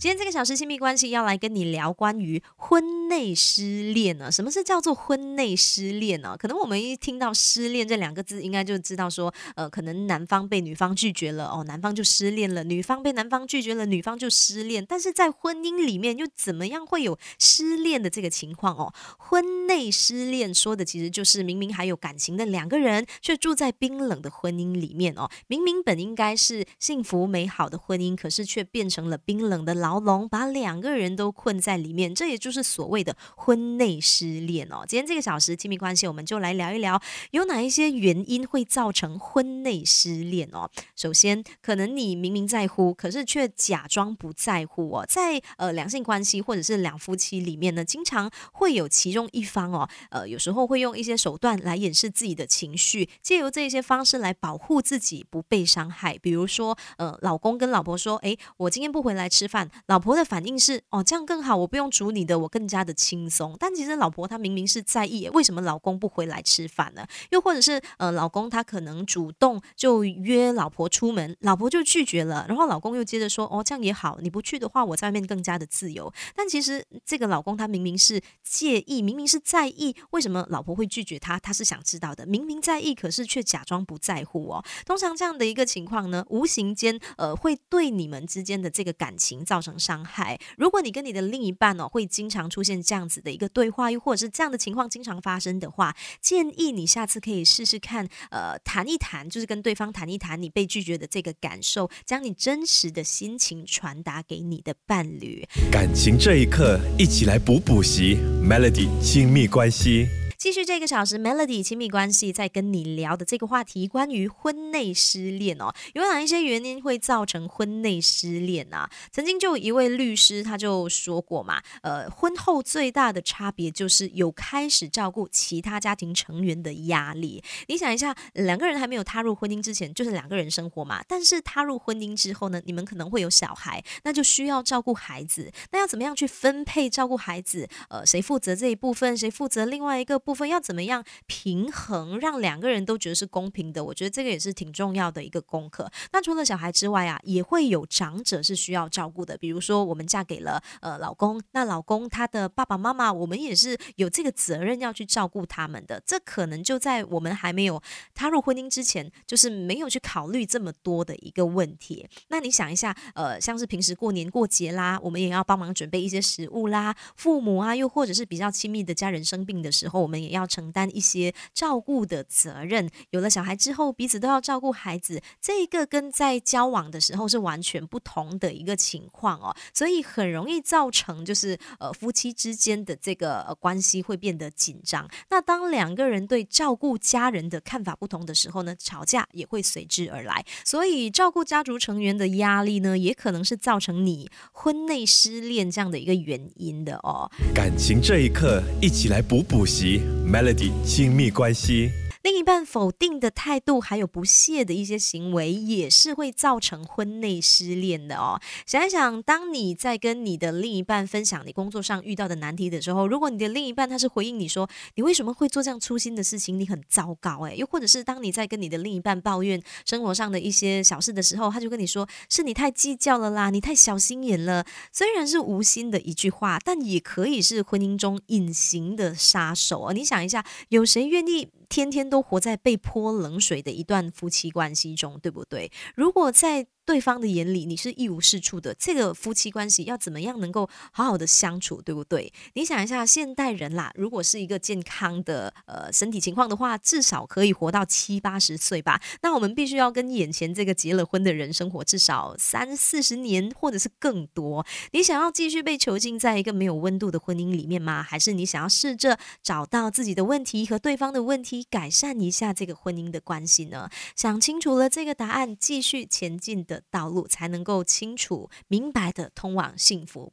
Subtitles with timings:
[0.00, 4.32] 今天这个小时亲密关系要来跟你聊关于婚内失恋呢？
[4.32, 6.34] 什么是叫做婚内失恋呢？
[6.38, 14.82] 可能我们一听到失恋这两个字，应该就知道说，呃，可能男方被女方拒绝了哦，男方就失恋了；女方被男方拒绝了，女方就失恋。
[14.88, 18.94] 但是在婚姻里面，又怎么样会有失恋的这个情况哦？
[19.18, 25.28] 婚内失恋说的其实就是明明还有感情的两个人，却住在冰冷的婚姻里面哦。
[25.46, 29.89] 明明本应该是幸福美好的婚姻，可是却变成了冰冷的牢。
[29.90, 34.84] 牢笼把两个人都困在里面，这也就是所谓的婚内失恋哦。
[34.86, 37.00] 今天这个小时亲密关系，我们就来聊一聊
[37.32, 40.70] 有哪一些原因会造成婚内失恋哦。
[40.94, 45.04] 首先，可能你明明在乎，可是却假装不在乎哦。
[45.08, 56.16] 在呃两性关系或者是两夫妻里面呢，经常会有其中一方哦，呃有时候会用一些手段来掩饰自己的情绪，借由这些方式来保护自己不被伤害。
[56.16, 63.56] 比如说，呃，老公跟老婆说：“诶，我今天不回来吃饭。”老婆的反应是哦，这样更好，我不用煮你的，我更加的轻松。
[63.58, 67.06] 但其实老婆她明明是在意，为什么老公不回来吃饭呢？
[67.30, 76.12] 又或者是呃，老公他可能主动就约老婆出门，老婆就拒绝了，然后老公又接着说哦，这样也好，你不去的话，我在外面更加的自由。
[76.34, 81.38] 但其实这个老公他明明是介意，明明是在意，为什么老婆会拒绝他？
[81.38, 84.64] 他是想知道的，明明在意，可是却假装不在乎哦。
[84.84, 89.69] 通常这样的一个情况呢，无形间呃，会对你们之间的这个感情造成。
[89.78, 90.38] 伤害。
[90.56, 105.46] 如果你跟你的另一半哦，会经常出现这样子的一个对话，又或者是这样的情况经常发生的话，建议你下次可以试试看，呃，谈一谈，就是跟对方谈一谈你被拒绝的这个感受，将你真实的心情传达给你的伴侣。
[105.70, 110.19] 感情这一刻，一起来补补习，Melody 亲密关系。
[110.40, 118.88] 继续这个小时，Melody 亲密关系在跟你聊的这个话题，关于婚内失恋哦，有哪一些原因会造成婚内失恋啊？
[119.12, 127.44] 曾经就一位律师他就说过嘛，呃，婚后最大的差别就是有开始照顾其他家庭成员的压力。
[127.66, 137.68] 你想一下，两个人还没有踏入婚姻之前，就是两个人生活嘛，但是踏入婚姻之后呢，你们可能会有小孩，那就需要照顾孩子，那要怎么样去分配照顾孩子？
[137.90, 140.18] 呃，谁负责这一部分，谁负责另外一个？
[140.30, 143.82] 部分要怎么样平衡，让两个人都觉得是公平的？
[143.82, 145.90] 我觉得这个也是挺重要的一个功课。
[146.12, 149.36] 那除了小孩之外啊，也会有长者是需要照顾的。
[149.36, 156.00] 比如说，我们嫁给了呃老公，那老公他的爸爸妈妈，我们也是有这个责任要去照顾他们的。
[156.06, 157.82] 这可能就在我们还没有
[158.14, 162.08] 踏入婚姻之前，就是没有去考虑这么多的一个问题。
[162.28, 166.94] 那你想一下，呃，像是平时过年过节啦，我们也要帮忙准备一些食物啦。
[167.16, 172.88] 父母啊，又或者是比较亲密的家人生病的时候，我们也要承担一些照顾的责任。
[173.10, 185.08] 有了小孩之后，彼此都要照顾孩子，这个跟在交往的时候是完全不同的一个情况哦，所以很容易造成就是呃夫妻之间的这个关系会变得紧张。
[185.30, 190.44] 那当两个人对照顾家人的看法不同的时候呢，吵架也会随之而来。
[190.64, 197.30] 所以照顾家族成员的压力呢，也可能是造成你婚内失恋这样的一个原因的哦。
[197.54, 200.02] 感情这一刻，一起来补补习。
[200.24, 202.09] Melody 亲密关系。
[202.40, 208.40] 一半否定的态度，还有不屑的一些行为，也是会造成婚内失恋的哦。
[208.64, 224.64] 想一想，当你在跟你的另一半分享你工作上遇到的难题的时候，如果你的另一半他是回应你说你为什么会做这样粗心的事情，你很糟糕诶，又或者是当你在跟你的另一半抱怨生活上的一些小事的时候，他就跟你说是你太计较了啦，你太小心眼了。
[224.90, 229.92] 虽然是无心的一句话，但也可以是婚姻中隐形的杀手啊！
[229.92, 231.50] 你想一下，有谁愿意？
[231.70, 235.70] 天天都活在被泼冷水的一段夫妻关系中，对不对？
[235.94, 238.74] 如果在对方的眼里，你是一无是处的。
[238.74, 242.32] 这个夫妻关系要怎么样能够好好的相处，对不对？
[242.54, 249.00] 你想一下，现代人啦，如果是一个健康的呃身体情况的话，至少可以活到七八十岁吧。
[249.22, 254.66] 那我们必须要跟眼前这个结了婚的人生活至少三四十年，或者是更多。
[254.92, 258.02] 你想要继续被囚禁在一个没有温度的婚姻里面吗？
[258.02, 263.88] 还是你想要试着找到自己的问题和对方的问题，改善一下这个婚姻的关系呢？
[264.16, 266.80] 想清楚了这个答案，继续前进的。
[267.00, 270.28] 道路才能够清楚明白的通往幸福。